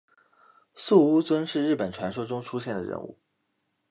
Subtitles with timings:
[0.73, 3.19] 素呜尊是日本传说中出现的人物。